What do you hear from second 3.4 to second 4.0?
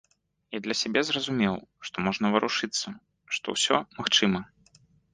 ўсё